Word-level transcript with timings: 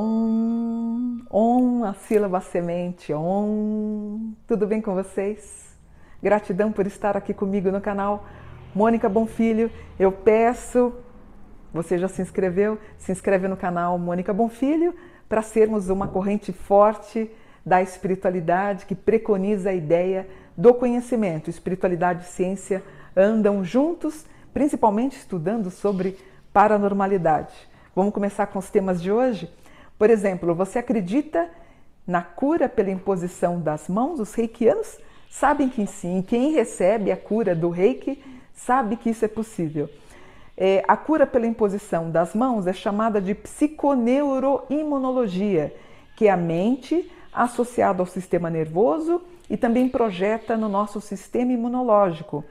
Om, 0.00 1.26
Om, 1.30 1.84
a 1.84 1.92
sílaba 1.92 2.40
semente, 2.40 3.12
Om. 3.12 4.32
Tudo 4.46 4.66
bem 4.66 4.80
com 4.80 4.94
vocês? 4.94 5.76
Gratidão 6.22 6.72
por 6.72 6.86
estar 6.86 7.18
aqui 7.18 7.34
comigo 7.34 7.70
no 7.70 7.82
canal 7.82 8.24
Mônica 8.74 9.10
Bonfilho. 9.10 9.70
Eu 9.98 10.10
peço, 10.10 10.94
você 11.70 11.98
já 11.98 12.08
se 12.08 12.22
inscreveu? 12.22 12.78
Se 12.96 13.12
inscreve 13.12 13.46
no 13.46 13.58
canal 13.58 13.98
Mônica 13.98 14.32
Bonfilho 14.32 14.94
para 15.28 15.42
sermos 15.42 15.90
uma 15.90 16.08
corrente 16.08 16.50
forte 16.50 17.30
da 17.64 17.82
espiritualidade 17.82 18.86
que 18.86 18.94
preconiza 18.94 19.68
a 19.68 19.74
ideia 19.74 20.26
do 20.56 20.72
conhecimento. 20.72 21.50
Espiritualidade 21.50 22.22
e 22.22 22.28
ciência 22.28 22.82
andam 23.14 23.62
juntos, 23.62 24.24
principalmente 24.54 25.18
estudando 25.18 25.70
sobre 25.70 26.16
paranormalidade. 26.54 27.52
Vamos 27.94 28.14
começar 28.14 28.46
com 28.46 28.58
os 28.58 28.70
temas 28.70 29.02
de 29.02 29.12
hoje? 29.12 29.59
Por 30.00 30.08
exemplo, 30.08 30.54
você 30.54 30.78
acredita 30.78 31.50
na 32.06 32.22
cura 32.22 32.70
pela 32.70 32.90
imposição 32.90 33.60
das 33.60 33.86
mãos? 33.86 34.18
Os 34.18 34.32
reikianos 34.32 34.98
sabem 35.28 35.68
que 35.68 35.86
sim. 35.86 36.24
Quem 36.26 36.52
recebe 36.52 37.12
a 37.12 37.18
cura 37.18 37.54
do 37.54 37.68
reiki 37.68 38.18
sabe 38.54 38.96
que 38.96 39.10
isso 39.10 39.26
é 39.26 39.28
possível. 39.28 39.90
É, 40.56 40.82
a 40.88 40.96
cura 40.96 41.26
pela 41.26 41.46
imposição 41.46 42.10
das 42.10 42.34
mãos 42.34 42.66
é 42.66 42.72
chamada 42.72 43.20
de 43.20 43.34
psiconeuroimunologia, 43.34 45.76
que 46.16 46.28
é 46.28 46.30
a 46.30 46.36
mente 46.36 47.12
associada 47.30 48.00
ao 48.00 48.06
sistema 48.06 48.48
nervoso 48.48 49.20
e 49.50 49.56
também 49.58 49.86
projeta 49.86 50.56
no 50.56 50.70
nosso 50.70 50.98
sistema 50.98 51.52
imunológico. 51.52 52.42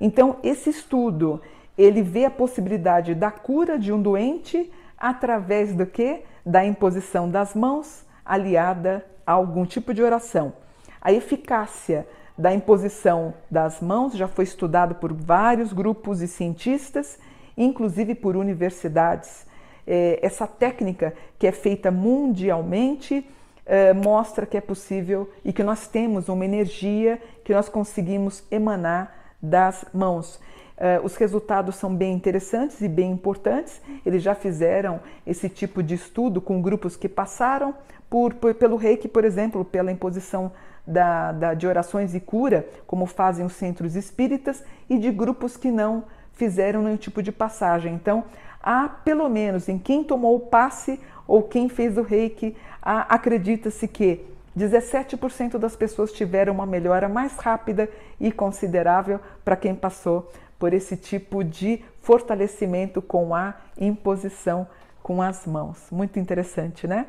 Então, 0.00 0.36
esse 0.42 0.70
estudo, 0.70 1.38
ele 1.76 2.00
vê 2.00 2.24
a 2.24 2.30
possibilidade 2.30 3.14
da 3.14 3.30
cura 3.30 3.78
de 3.78 3.92
um 3.92 4.00
doente 4.00 4.72
através 4.96 5.74
do 5.74 5.84
que? 5.84 6.22
Da 6.48 6.64
imposição 6.64 7.30
das 7.30 7.54
mãos 7.54 8.06
aliada 8.24 9.04
a 9.26 9.32
algum 9.32 9.66
tipo 9.66 9.92
de 9.92 10.02
oração. 10.02 10.54
A 10.98 11.12
eficácia 11.12 12.08
da 12.38 12.54
imposição 12.54 13.34
das 13.50 13.82
mãos 13.82 14.14
já 14.14 14.26
foi 14.26 14.44
estudado 14.44 14.94
por 14.94 15.12
vários 15.12 15.74
grupos 15.74 16.22
e 16.22 16.26
cientistas, 16.26 17.18
inclusive 17.54 18.14
por 18.14 18.34
universidades. 18.34 19.46
É, 19.86 20.18
essa 20.22 20.46
técnica, 20.46 21.12
que 21.38 21.46
é 21.46 21.52
feita 21.52 21.90
mundialmente, 21.90 23.28
é, 23.66 23.92
mostra 23.92 24.46
que 24.46 24.56
é 24.56 24.60
possível 24.60 25.30
e 25.44 25.52
que 25.52 25.62
nós 25.62 25.86
temos 25.86 26.30
uma 26.30 26.46
energia 26.46 27.20
que 27.44 27.52
nós 27.52 27.68
conseguimos 27.68 28.42
emanar 28.50 29.34
das 29.42 29.84
mãos. 29.92 30.40
Uh, 30.78 31.04
os 31.04 31.16
resultados 31.16 31.74
são 31.74 31.92
bem 31.92 32.14
interessantes 32.14 32.80
e 32.80 32.88
bem 32.88 33.10
importantes. 33.10 33.82
Eles 34.06 34.22
já 34.22 34.32
fizeram 34.32 35.00
esse 35.26 35.48
tipo 35.48 35.82
de 35.82 35.96
estudo 35.96 36.40
com 36.40 36.62
grupos 36.62 36.96
que 36.96 37.08
passaram 37.08 37.74
por, 38.08 38.32
por 38.34 38.54
pelo 38.54 38.76
reiki, 38.76 39.08
por 39.08 39.24
exemplo, 39.24 39.64
pela 39.64 39.90
imposição 39.90 40.52
da, 40.86 41.32
da, 41.32 41.54
de 41.54 41.66
orações 41.66 42.14
e 42.14 42.20
cura, 42.20 42.66
como 42.86 43.06
fazem 43.06 43.44
os 43.44 43.54
centros 43.54 43.96
espíritas, 43.96 44.64
e 44.88 44.98
de 44.98 45.10
grupos 45.10 45.56
que 45.56 45.70
não 45.70 46.04
fizeram 46.32 46.82
nenhum 46.82 46.96
tipo 46.96 47.22
de 47.24 47.32
passagem. 47.32 47.94
Então, 47.94 48.24
há 48.62 48.88
pelo 48.88 49.28
menos 49.28 49.68
em 49.68 49.78
quem 49.78 50.04
tomou 50.04 50.36
o 50.36 50.40
passe 50.40 51.00
ou 51.26 51.42
quem 51.42 51.68
fez 51.68 51.98
o 51.98 52.02
reiki, 52.02 52.56
acredita-se 52.80 53.86
que 53.88 54.24
17% 54.56 55.58
das 55.58 55.76
pessoas 55.76 56.12
tiveram 56.12 56.54
uma 56.54 56.66
melhora 56.66 57.08
mais 57.08 57.36
rápida 57.36 57.88
e 58.18 58.32
considerável 58.32 59.20
para 59.44 59.56
quem 59.56 59.74
passou 59.74 60.30
por 60.58 60.72
esse 60.72 60.96
tipo 60.96 61.44
de 61.44 61.84
fortalecimento 62.00 63.00
com 63.00 63.34
a 63.34 63.54
imposição 63.78 64.66
com 65.02 65.22
as 65.22 65.46
mãos. 65.46 65.86
Muito 65.90 66.18
interessante, 66.18 66.86
né? 66.86 67.06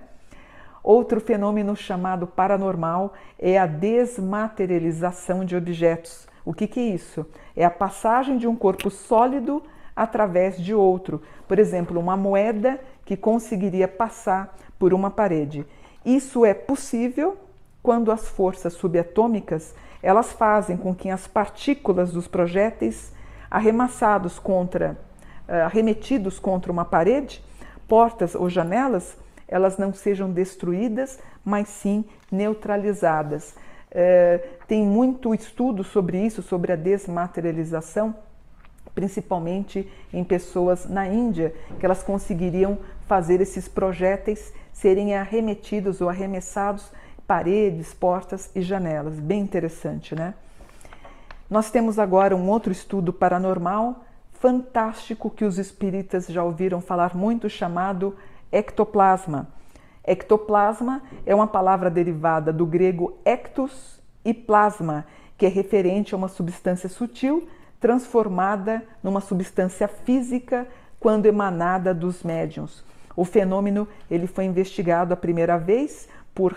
Outro 0.83 1.19
fenômeno 1.19 1.75
chamado 1.75 2.25
paranormal 2.25 3.13
é 3.37 3.57
a 3.57 3.65
desmaterialização 3.65 5.43
de 5.43 5.55
objetos. 5.55 6.27
O 6.45 6.53
que, 6.53 6.67
que 6.67 6.79
é 6.79 6.83
isso? 6.83 7.25
É 7.55 7.65
a 7.65 7.69
passagem 7.69 8.37
de 8.37 8.47
um 8.47 8.55
corpo 8.55 8.89
sólido 8.89 9.61
através 9.95 10.57
de 10.57 10.73
outro. 10.73 11.21
Por 11.47 11.59
exemplo, 11.59 11.99
uma 11.99 12.15
moeda 12.15 12.79
que 13.03 13.17
conseguiria 13.17 13.87
passar 13.87 14.55
por 14.77 14.93
uma 14.93 15.11
parede. 15.11 15.65
Isso 16.05 16.45
é 16.45 16.53
possível 16.53 17.37
quando 17.83 18.11
as 18.11 18.29
forças 18.29 18.73
subatômicas 18.73 19.75
elas 20.01 20.31
fazem 20.31 20.77
com 20.77 20.95
que 20.95 21.09
as 21.09 21.27
partículas 21.27 22.13
dos 22.13 22.27
projéteis 22.27 23.13
arremessados 23.49 24.39
contra, 24.39 24.97
uh, 25.47 25.65
arremetidos 25.65 26.39
contra 26.39 26.71
uma 26.71 26.85
parede, 26.85 27.43
portas 27.87 28.35
ou 28.35 28.49
janelas, 28.49 29.17
elas 29.47 29.77
não 29.77 29.93
sejam 29.93 30.31
destruídas, 30.31 31.19
mas 31.43 31.67
sim 31.67 32.05
neutralizadas. 32.31 33.55
Uh, 33.91 34.47
tem 34.67 34.83
muito 34.83 35.33
estudo 35.33 35.83
sobre 35.83 36.23
isso, 36.23 36.43
sobre 36.43 36.71
a 36.71 36.75
desmaterialização, 36.75 38.15
principalmente 38.93 39.91
em 40.13 40.23
pessoas 40.23 40.87
na 40.87 41.07
Índia, 41.07 41.53
que 41.79 41.85
elas 41.85 42.03
conseguiriam 42.03 42.77
fazer 43.07 43.41
esses 43.41 43.67
projéteis 43.67 44.53
serem 44.71 45.15
arremetidos 45.15 46.01
ou 46.01 46.09
arremessados 46.09 46.91
paredes, 47.25 47.93
portas 47.93 48.49
e 48.55 48.61
janelas. 48.61 49.19
Bem 49.19 49.41
interessante, 49.41 50.15
né? 50.15 50.33
Nós 51.49 51.71
temos 51.71 51.97
agora 51.97 52.35
um 52.35 52.47
outro 52.47 52.71
estudo 52.71 53.11
paranormal 53.11 54.03
fantástico 54.33 55.31
que 55.31 55.43
os 55.43 55.57
espíritas 55.57 56.27
já 56.27 56.43
ouviram 56.43 56.79
falar 56.79 57.15
muito, 57.15 57.49
chamado 57.49 58.15
ectoplasma. 58.51 59.47
Ectoplasma 60.05 61.01
é 61.25 61.33
uma 61.33 61.47
palavra 61.47 61.89
derivada 61.89 62.53
do 62.53 62.65
grego 62.65 63.17
ectos 63.25 63.99
e 64.23 64.33
plasma, 64.33 65.05
que 65.37 65.45
é 65.45 65.49
referente 65.49 66.13
a 66.13 66.17
uma 66.17 66.27
substância 66.27 66.87
sutil 66.87 67.47
transformada 67.79 68.83
numa 69.01 69.21
substância 69.21 69.87
física 69.87 70.67
quando 70.99 71.25
emanada 71.25 71.93
dos 71.93 72.21
médiums. 72.21 72.83
O 73.15 73.25
fenômeno 73.25 73.87
ele 74.09 74.27
foi 74.27 74.45
investigado 74.45 75.13
a 75.13 75.17
primeira 75.17 75.57
vez 75.57 76.07
por, 76.33 76.55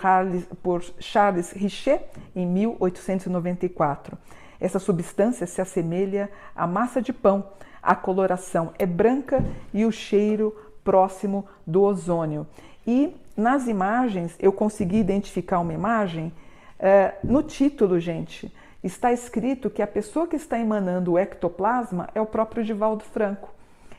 por 0.62 0.82
Charles 0.98 1.50
Richet 1.52 2.04
em 2.36 2.46
1894. 2.46 4.18
Essa 4.62 4.78
substância 4.78 5.44
se 5.44 5.60
assemelha 5.60 6.30
à 6.54 6.68
massa 6.68 7.02
de 7.02 7.12
pão. 7.12 7.44
A 7.82 7.96
coloração 7.96 8.72
é 8.78 8.86
branca 8.86 9.44
e 9.74 9.84
o 9.84 9.90
cheiro 9.90 10.56
próximo 10.84 11.44
do 11.66 11.82
ozônio. 11.82 12.46
E 12.86 13.12
nas 13.36 13.66
imagens, 13.66 14.36
eu 14.38 14.52
consegui 14.52 14.98
identificar 14.98 15.58
uma 15.58 15.72
imagem. 15.72 16.32
Uh, 16.78 17.26
no 17.26 17.42
título, 17.42 17.98
gente, 17.98 18.54
está 18.84 19.12
escrito 19.12 19.68
que 19.68 19.82
a 19.82 19.86
pessoa 19.86 20.28
que 20.28 20.36
está 20.36 20.56
emanando 20.56 21.12
o 21.12 21.18
ectoplasma 21.18 22.08
é 22.14 22.20
o 22.20 22.26
próprio 22.26 22.62
Divaldo 22.62 23.02
Franco. 23.02 23.52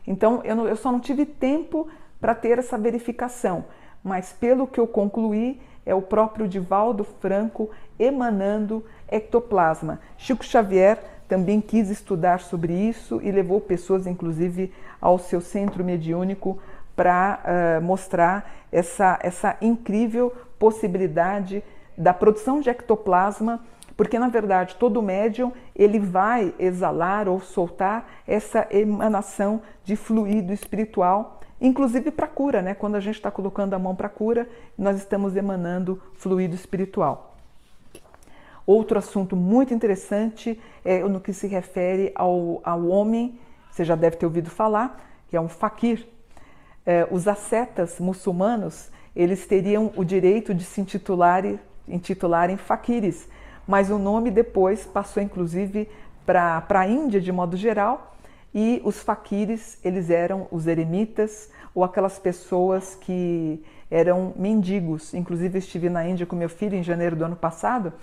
Então, 0.07 0.41
eu, 0.45 0.55
não, 0.55 0.65
eu 0.65 0.77
só 0.77 0.93
não 0.93 0.99
tive 1.01 1.25
tempo 1.25 1.89
para 2.21 2.33
ter 2.33 2.57
essa 2.57 2.77
verificação, 2.77 3.65
mas 4.01 4.31
pelo 4.31 4.65
que 4.65 4.79
eu 4.79 4.87
concluí, 4.87 5.59
é 5.85 5.93
o 5.93 6.01
próprio 6.01 6.47
Divaldo 6.47 7.03
Franco 7.03 7.69
emanando 7.99 8.83
ectoplasma. 9.09 9.99
Chico 10.17 10.43
Xavier 10.43 10.99
também 11.27 11.61
quis 11.61 11.89
estudar 11.89 12.39
sobre 12.39 12.73
isso 12.73 13.19
e 13.23 13.31
levou 13.31 13.59
pessoas, 13.59 14.05
inclusive, 14.05 14.71
ao 15.01 15.17
seu 15.17 15.41
centro 15.41 15.83
mediúnico 15.83 16.59
para 16.95 17.39
uh, 17.79 17.81
mostrar 17.81 18.51
essa, 18.71 19.19
essa 19.21 19.57
incrível 19.61 20.31
possibilidade 20.59 21.63
da 21.97 22.13
produção 22.13 22.59
de 22.59 22.69
ectoplasma, 22.69 23.61
porque 23.95 24.17
na 24.17 24.27
verdade 24.27 24.75
todo 24.75 25.01
médium 25.01 25.51
ele 25.75 25.99
vai 25.99 26.53
exalar 26.57 27.27
ou 27.27 27.39
soltar 27.39 28.07
essa 28.27 28.67
emanação 28.71 29.61
de 29.83 29.95
fluido 29.95 30.51
espiritual, 30.51 31.41
inclusive 31.63 32.11
para 32.11 32.27
cura, 32.27 32.61
né? 32.61 32.75
Quando 32.75 32.95
a 32.95 32.99
gente 32.99 33.15
está 33.15 33.31
colocando 33.31 33.73
a 33.73 33.79
mão 33.79 33.95
para 33.95 34.09
cura, 34.09 34.49
nós 34.77 34.97
estamos 34.97 35.37
emanando 35.37 35.99
fluido 36.13 36.53
espiritual. 36.53 37.37
Outro 38.67 38.99
assunto 38.99 39.35
muito 39.35 39.73
interessante 39.73 40.59
é 40.83 41.01
no 41.03 41.21
que 41.21 41.31
se 41.31 41.47
refere 41.47 42.11
ao, 42.15 42.61
ao 42.63 42.85
homem, 42.87 43.39
você 43.71 43.85
já 43.85 43.95
deve 43.95 44.17
ter 44.17 44.25
ouvido 44.25 44.49
falar, 44.49 45.01
que 45.29 45.37
é 45.37 45.41
um 45.41 45.49
fakir. 45.49 46.05
É, 46.85 47.07
os 47.09 47.29
ascetas 47.29 47.97
muçulmanos, 47.97 48.91
eles 49.15 49.45
teriam 49.47 49.91
o 49.95 50.03
direito 50.03 50.53
de 50.53 50.65
se 50.65 50.81
intitularem, 50.81 51.57
intitularem 51.87 52.57
fakires, 52.57 53.27
mas 53.65 53.89
o 53.89 53.97
nome 53.97 54.29
depois 54.29 54.85
passou 54.85 55.23
inclusive 55.23 55.89
para 56.25 56.65
a 56.69 56.87
Índia 56.87 57.21
de 57.21 57.31
modo 57.31 57.55
geral, 57.55 58.15
e 58.53 58.81
os 58.83 58.99
fakires, 58.99 59.77
eles 59.83 60.09
eram 60.09 60.47
os 60.51 60.67
eremitas 60.67 61.49
ou 61.73 61.83
aquelas 61.83 62.19
pessoas 62.19 62.95
que 62.95 63.63
eram 63.89 64.33
mendigos. 64.35 65.13
Inclusive, 65.13 65.59
estive 65.59 65.89
na 65.89 66.07
Índia 66.07 66.25
com 66.25 66.35
meu 66.35 66.49
filho 66.49 66.75
em 66.75 66.83
janeiro 66.83 67.15
do 67.15 67.25
ano 67.25 67.35
passado 67.35 67.93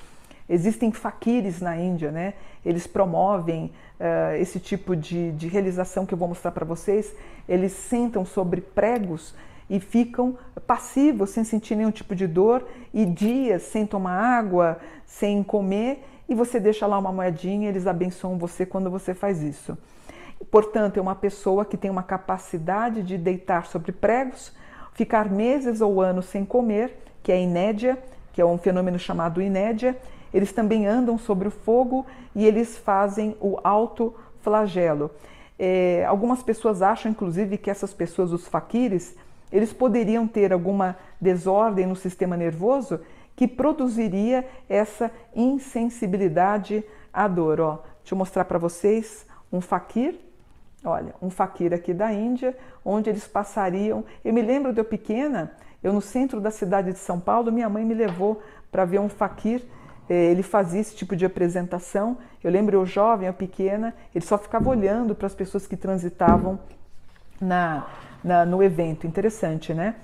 Existem 0.51 0.91
faquires 0.91 1.61
na 1.61 1.77
Índia, 1.77 2.11
né? 2.11 2.35
Eles 2.67 2.85
promovem 2.85 3.67
uh, 4.01 4.35
esse 4.35 4.59
tipo 4.59 4.97
de, 4.97 5.31
de 5.31 5.47
realização 5.47 6.05
que 6.05 6.13
eu 6.13 6.19
vou 6.19 6.27
mostrar 6.27 6.51
para 6.51 6.65
vocês. 6.65 7.15
Eles 7.49 7.71
sentam 7.71 8.25
sobre 8.25 8.61
pregos 8.61 9.33
e 9.71 9.79
ficam 9.79 10.37
passivos, 10.67 11.31
sem 11.31 11.45
sentir 11.45 11.77
nenhum 11.77 11.93
tipo 11.93 12.17
de 12.17 12.27
dor, 12.27 12.67
e 12.93 13.07
dias 13.07 13.63
sem 13.63 13.87
tomar 13.87 14.19
água, 14.19 14.81
sem 15.07 15.41
comer, 15.45 16.05
e 16.29 16.35
você 16.35 16.59
deixa 16.59 16.85
lá 16.85 16.99
uma 16.99 17.13
moedinha, 17.13 17.69
eles 17.69 17.87
abençoam 17.87 18.37
você 18.37 18.67
quando 18.67 18.91
você 18.91 19.15
faz 19.15 19.41
isso. 19.45 19.79
Portanto, 20.51 20.97
é 20.97 21.01
uma 21.01 21.15
pessoa 21.15 21.65
que 21.65 21.77
tem 21.77 21.91
uma 21.91 22.03
capacidade 22.03 23.03
de 23.03 23.19
deitar 23.19 23.67
sobre 23.67 23.93
pregos, 23.93 24.53
ficar 24.93 25.31
meses 25.31 25.81
ou 25.81 26.01
anos 26.01 26.27
sem 26.27 26.45
comer, 26.45 26.97
que 27.23 27.33
é 27.33 27.41
inédia, 27.41 27.99
que 28.33 28.41
é 28.41 28.45
um 28.45 28.59
fenômeno 28.59 28.99
chamado 28.99 29.43
inédia. 29.43 29.97
Eles 30.33 30.53
também 30.53 30.87
andam 30.87 31.19
sobre 31.19 31.49
o 31.49 31.51
fogo 31.51 32.07
e 32.35 32.47
eles 32.47 32.79
fazem 32.79 33.37
o 33.41 33.59
alto 33.63 34.15
flagelo. 34.41 35.11
É, 35.59 36.05
algumas 36.07 36.43
pessoas 36.43 36.81
acham, 36.81 37.11
inclusive, 37.11 37.59
que 37.59 37.71
essas 37.71 37.93
pessoas, 37.93 38.33
os 38.33 38.49
faquires, 38.49 39.15
eles 39.53 39.73
poderiam 39.73 40.27
ter 40.27 40.53
alguma 40.53 40.97
desordem 41.21 41.87
no 41.87 41.97
sistema 41.97 42.37
nervoso 42.37 43.01
que 43.37 43.47
produziria 43.49 44.47
essa 44.69 45.11
insensibilidade 45.35 46.85
à 47.13 47.27
dor. 47.27 47.61
Ó, 47.61 47.79
deixa 47.99 48.15
eu 48.15 48.19
mostrar 48.19 48.45
para 48.45 48.59
vocês 48.59 49.27
um 49.53 49.61
faquir. 49.61 50.30
Olha, 50.85 51.15
um 51.21 51.29
faquir 51.29 51.75
aqui 51.75 51.93
da 51.93 52.13
Índia, 52.13 52.57
onde 52.85 53.11
eles 53.11 53.29
passariam. 53.29 54.05
Eu 54.25 54.33
me 54.33 54.41
lembro 54.41 54.73
de 54.73 54.81
eu 54.81 54.85
pequena, 54.85 55.53
eu 55.83 55.93
no 55.93 56.01
centro 56.01 56.41
da 56.41 56.51
cidade 56.51 56.93
de 56.93 56.99
São 56.99 57.21
Paulo, 57.21 57.53
minha 57.53 57.69
mãe 57.69 57.85
me 57.85 57.95
levou 57.95 58.43
para 58.73 58.85
ver 58.85 58.99
um 58.99 59.09
faquir. 59.09 59.63
Eh, 60.09 60.31
ele 60.31 60.43
fazia 60.43 60.81
esse 60.81 60.97
tipo 60.97 61.15
de 61.15 61.27
apresentação. 61.27 62.17
Eu 62.43 62.51
lembro 62.51 62.77
eu 62.77 62.87
jovem, 62.87 63.27
eu 63.27 63.35
pequena, 63.35 63.95
ele 64.15 64.25
só 64.25 64.39
ficava 64.39 64.69
olhando 64.71 65.15
para 65.15 65.27
as 65.27 65.35
pessoas 65.35 65.67
que 65.67 65.77
transitavam 65.77 66.59
na, 67.41 67.87
na, 68.25 68.47
no 68.47 68.63
evento. 68.63 69.07
Interessante, 69.07 69.75
né? 69.75 69.97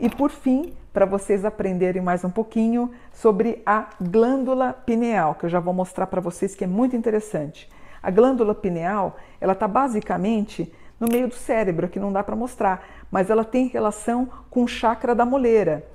E 0.00 0.08
por 0.08 0.30
fim, 0.30 0.74
para 0.92 1.06
vocês 1.06 1.44
aprenderem 1.44 2.02
mais 2.02 2.22
um 2.22 2.30
pouquinho 2.30 2.92
sobre 3.12 3.62
a 3.64 3.88
glândula 4.00 4.72
pineal, 4.72 5.34
que 5.34 5.46
eu 5.46 5.50
já 5.50 5.58
vou 5.58 5.74
mostrar 5.74 6.06
para 6.06 6.20
vocês 6.20 6.54
que 6.54 6.64
é 6.64 6.66
muito 6.66 6.94
interessante. 6.94 7.68
A 8.02 8.10
glândula 8.10 8.54
pineal, 8.54 9.16
ela 9.40 9.52
está 9.52 9.66
basicamente 9.66 10.72
no 10.98 11.08
meio 11.08 11.28
do 11.28 11.34
cérebro, 11.34 11.88
que 11.88 12.00
não 12.00 12.12
dá 12.12 12.22
para 12.22 12.36
mostrar, 12.36 12.84
mas 13.10 13.30
ela 13.30 13.44
tem 13.44 13.68
relação 13.68 14.28
com 14.50 14.64
o 14.64 14.68
chakra 14.68 15.14
da 15.14 15.24
moleira. 15.24 15.86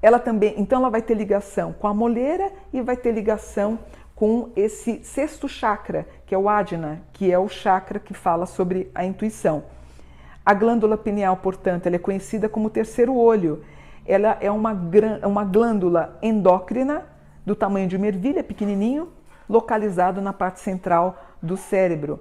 Ela 0.00 0.18
também, 0.18 0.54
então 0.58 0.78
ela 0.78 0.90
vai 0.90 1.02
ter 1.02 1.14
ligação 1.14 1.72
com 1.72 1.88
a 1.88 1.94
moleira 1.94 2.52
e 2.72 2.80
vai 2.82 2.96
ter 2.96 3.12
ligação 3.12 3.78
com 4.14 4.50
esse 4.54 5.02
sexto 5.02 5.48
chakra, 5.48 6.06
que 6.24 6.34
é 6.34 6.38
o 6.38 6.48
Adna, 6.48 7.02
que 7.12 7.32
é 7.32 7.38
o 7.38 7.48
chakra 7.48 7.98
que 7.98 8.14
fala 8.14 8.46
sobre 8.46 8.90
a 8.94 9.04
intuição. 9.04 9.64
A 10.46 10.52
glândula 10.52 10.96
pineal, 10.96 11.36
portanto, 11.38 11.86
ela 11.86 11.96
é 11.96 11.98
conhecida 11.98 12.48
como 12.48 12.68
terceiro 12.68 13.16
olho. 13.16 13.64
Ela 14.06 14.36
é 14.40 14.50
uma, 14.50 14.78
uma 15.26 15.42
glândula 15.42 16.18
endócrina 16.22 17.06
do 17.46 17.56
tamanho 17.56 17.88
de 17.88 17.96
uma 17.96 18.06
ervilha, 18.06 18.44
pequenininho, 18.44 19.08
localizado 19.48 20.20
na 20.20 20.32
parte 20.32 20.60
central 20.60 21.18
do 21.44 21.56
cérebro. 21.56 22.20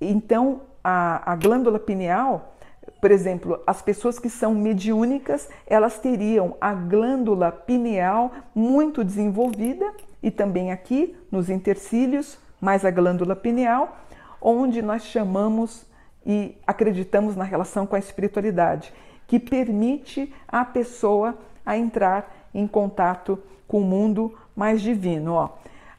Então, 0.00 0.62
a, 0.82 1.32
a 1.32 1.36
glândula 1.36 1.78
pineal, 1.78 2.56
por 3.00 3.10
exemplo, 3.10 3.60
as 3.66 3.82
pessoas 3.82 4.18
que 4.18 4.28
são 4.28 4.54
mediúnicas, 4.54 5.48
elas 5.66 5.98
teriam 5.98 6.56
a 6.60 6.72
glândula 6.72 7.52
pineal 7.52 8.32
muito 8.54 9.04
desenvolvida 9.04 9.92
e 10.22 10.30
também 10.30 10.72
aqui 10.72 11.16
nos 11.30 11.48
intercílios, 11.48 12.38
mais 12.60 12.84
a 12.84 12.90
glândula 12.90 13.36
pineal, 13.36 13.96
onde 14.40 14.82
nós 14.82 15.04
chamamos 15.04 15.86
e 16.26 16.56
acreditamos 16.66 17.36
na 17.36 17.44
relação 17.44 17.86
com 17.86 17.96
a 17.96 17.98
espiritualidade, 17.98 18.92
que 19.26 19.38
permite 19.38 20.32
a 20.46 20.64
pessoa 20.64 21.38
a 21.64 21.76
entrar 21.76 22.48
em 22.52 22.66
contato 22.66 23.38
com 23.66 23.80
o 23.80 23.84
mundo 23.84 24.36
mais 24.56 24.80
divino. 24.80 25.34
Ó. 25.34 25.50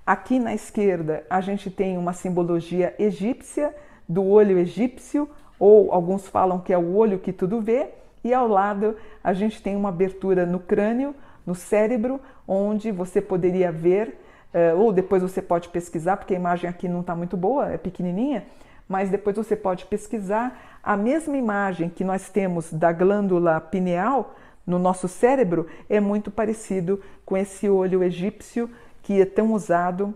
Aqui 0.10 0.40
na 0.40 0.56
esquerda 0.56 1.24
a 1.30 1.40
gente 1.40 1.70
tem 1.70 1.96
uma 1.96 2.14
simbologia 2.14 2.96
egípcia 2.98 3.76
do 4.08 4.26
olho 4.26 4.58
egípcio, 4.58 5.30
ou 5.60 5.94
alguns 5.94 6.28
falam 6.28 6.60
que 6.60 6.74
é 6.74 6.78
o 6.80 6.96
olho 6.96 7.20
que 7.20 7.32
tudo 7.32 7.62
vê, 7.62 7.90
e 8.24 8.34
ao 8.34 8.48
lado 8.48 8.96
a 9.24 9.34
gente 9.34 9.62
tem 9.62 9.76
uma 9.76 9.90
abertura 9.90 10.48
no 10.48 10.60
crânio, 10.60 11.14
no 11.46 11.54
cérebro, 11.54 12.20
onde 12.48 12.92
você 12.92 13.22
poderia 13.22 13.72
ver, 13.72 14.20
eh, 14.52 14.74
ou 14.74 14.92
depois 14.92 15.22
você 15.22 15.44
pode 15.44 15.70
pesquisar, 15.70 16.18
porque 16.18 16.34
a 16.34 16.38
imagem 16.38 16.68
aqui 16.68 16.88
não 16.88 17.02
está 17.02 17.16
muito 17.16 17.38
boa, 17.38 17.72
é 17.72 17.78
pequenininha, 17.78 18.48
mas 18.88 19.12
depois 19.12 19.36
você 19.36 19.56
pode 19.56 19.86
pesquisar. 19.86 20.80
A 20.82 20.98
mesma 20.98 21.38
imagem 21.38 21.88
que 21.88 22.04
nós 22.04 22.32
temos 22.32 22.74
da 22.74 22.92
glândula 22.92 23.62
pineal 23.62 24.34
no 24.66 24.80
nosso 24.80 25.08
cérebro 25.08 25.68
é 25.88 26.00
muito 26.00 26.32
parecido 26.32 27.00
com 27.24 27.38
esse 27.38 27.70
olho 27.70 28.04
egípcio 28.04 28.70
que 29.10 29.20
é 29.20 29.26
tão 29.26 29.54
usado 29.54 30.14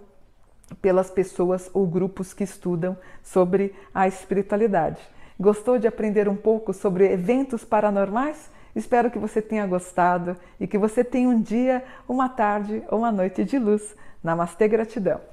pelas 0.79 1.09
pessoas 1.09 1.67
ou 1.73 1.87
grupos 1.87 2.31
que 2.31 2.43
estudam 2.43 2.95
sobre 3.23 3.73
a 3.91 4.07
espiritualidade. 4.07 5.01
Gostou 5.39 5.79
de 5.79 5.87
aprender 5.87 6.29
um 6.29 6.35
pouco 6.35 6.71
sobre 6.73 7.11
eventos 7.11 7.65
paranormais? 7.65 8.51
Espero 8.75 9.09
que 9.09 9.17
você 9.17 9.41
tenha 9.41 9.65
gostado 9.65 10.37
e 10.59 10.67
que 10.67 10.77
você 10.77 11.03
tenha 11.03 11.27
um 11.27 11.41
dia, 11.41 11.83
uma 12.07 12.29
tarde 12.29 12.83
ou 12.87 12.99
uma 12.99 13.11
noite 13.11 13.43
de 13.43 13.57
luz. 13.57 13.95
Namastê, 14.23 14.67
gratidão! 14.67 15.32